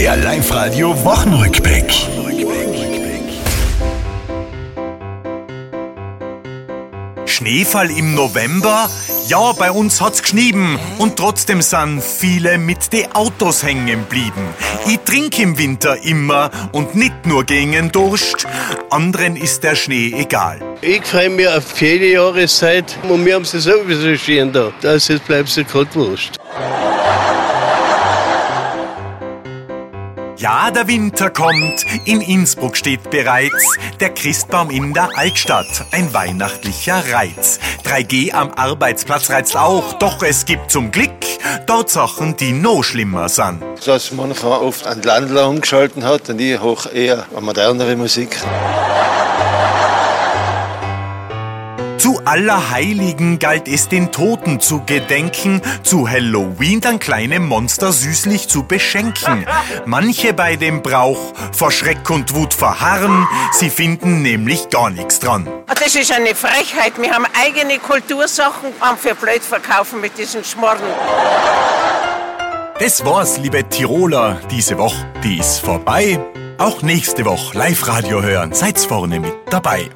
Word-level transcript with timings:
Der 0.00 0.16
Live-Radio 0.16 1.04
Wochenrückblick. 1.04 1.92
Schneefall 7.26 7.90
im 7.90 8.14
November? 8.14 8.88
Ja, 9.28 9.52
bei 9.52 9.70
uns 9.70 10.00
hat's 10.00 10.22
geschnieben. 10.22 10.78
Und 10.96 11.16
trotzdem 11.16 11.60
sind 11.60 12.02
viele 12.02 12.56
mit 12.56 12.94
de 12.94 13.08
Autos 13.12 13.62
hängen 13.62 14.06
blieben. 14.08 14.48
Ich 14.86 15.00
trink 15.00 15.38
im 15.38 15.58
Winter 15.58 16.02
immer 16.02 16.50
und 16.72 16.94
nicht 16.94 17.26
nur 17.26 17.44
gegen 17.44 17.92
Durst. 17.92 18.46
Anderen 18.88 19.36
ist 19.36 19.62
der 19.64 19.74
Schnee 19.74 20.14
egal. 20.16 20.62
Ich 20.80 21.04
freue 21.04 21.28
mich 21.28 21.46
auf 21.46 21.78
jede 21.78 22.10
Jahreszeit 22.10 22.96
und 23.06 23.26
wir 23.26 23.34
haben 23.34 23.42
es 23.42 23.50
sowieso 23.50 24.16
schön 24.16 24.50
da. 24.50 24.72
Das 24.80 25.10
ist 25.10 25.26
bleibt 25.26 25.50
so 25.50 25.62
kalt 25.62 25.94
wurscht. 25.94 26.38
Ja, 30.40 30.70
der 30.70 30.88
Winter 30.88 31.28
kommt. 31.28 31.84
In 32.06 32.22
Innsbruck 32.22 32.74
steht 32.74 33.10
bereits 33.10 33.76
der 34.00 34.08
Christbaum 34.08 34.70
in 34.70 34.94
der 34.94 35.10
Altstadt. 35.14 35.66
Ein 35.90 36.14
weihnachtlicher 36.14 37.04
Reiz. 37.12 37.60
3G 37.84 38.32
am 38.32 38.50
Arbeitsplatz 38.52 39.28
reizt 39.28 39.54
auch, 39.54 39.92
doch 39.98 40.22
es 40.22 40.46
gibt 40.46 40.70
zum 40.70 40.92
Glück 40.92 41.10
dort 41.66 41.90
Sachen, 41.90 42.38
die 42.38 42.52
noch 42.52 42.82
schlimmer 42.82 43.28
sind. 43.28 43.62
Dass 43.84 44.12
manchmal 44.12 44.60
oft 44.60 44.86
an 44.86 45.02
Landler 45.02 45.46
umgeschalten 45.46 46.04
hat 46.04 46.30
und 46.30 46.40
ich 46.40 46.58
hoch 46.58 46.86
eher 46.90 47.26
an 47.36 47.44
modernere 47.44 47.96
Musik. 47.96 48.38
Zu 52.00 52.18
Allerheiligen 52.24 53.38
galt 53.38 53.68
es 53.68 53.90
den 53.90 54.10
Toten 54.10 54.58
zu 54.58 54.80
gedenken, 54.86 55.60
zu 55.82 56.08
Halloween 56.08 56.80
dann 56.80 56.98
kleine 56.98 57.40
Monster 57.40 57.92
süßlich 57.92 58.48
zu 58.48 58.62
beschenken. 58.62 59.46
Manche 59.84 60.32
bei 60.32 60.56
dem 60.56 60.80
Brauch 60.80 61.34
vor 61.52 61.70
Schreck 61.70 62.08
und 62.08 62.34
Wut 62.34 62.54
verharren, 62.54 63.28
sie 63.52 63.68
finden 63.68 64.22
nämlich 64.22 64.70
gar 64.70 64.88
nichts 64.88 65.20
dran. 65.20 65.46
Das 65.66 65.94
ist 65.94 66.10
eine 66.10 66.34
Frechheit. 66.34 66.94
Wir 66.96 67.12
haben 67.12 67.26
eigene 67.38 67.78
Kultursachen 67.78 68.70
am 68.80 68.96
für 68.96 69.14
blöd 69.14 69.42
verkaufen 69.42 70.00
mit 70.00 70.16
diesen 70.16 70.42
Schmorren. 70.42 70.80
Das 72.78 73.04
war's, 73.04 73.36
liebe 73.36 73.68
Tiroler, 73.68 74.40
diese 74.50 74.78
Woche, 74.78 75.06
die 75.22 75.36
ist 75.36 75.58
vorbei. 75.58 76.18
Auch 76.56 76.80
nächste 76.80 77.26
Woche 77.26 77.58
Live-Radio 77.58 78.22
hören, 78.22 78.54
seid's 78.54 78.86
vorne 78.86 79.20
mit 79.20 79.34
dabei. 79.50 79.90